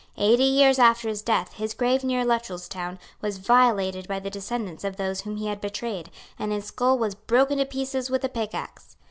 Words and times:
Eighty 0.17 0.45
years 0.45 0.79
after 0.79 1.07
his 1.07 1.21
death 1.21 1.53
his 1.53 1.75
grave 1.75 2.03
near 2.03 2.25
Luttrellstown 2.25 2.97
was 3.21 3.37
violated 3.37 4.07
by 4.07 4.19
the 4.19 4.31
descendants 4.31 4.83
of 4.83 4.95
those 4.97 5.21
whom 5.21 5.37
he 5.37 5.45
had 5.45 5.61
betrayed, 5.61 6.09
and 6.39 6.51
his 6.51 6.65
skull 6.65 6.97
was 6.97 7.13
broken 7.13 7.59
to 7.59 7.67
pieces 7.67 8.09
with 8.09 8.23
a 8.23 8.29
pickaxe. 8.29 8.95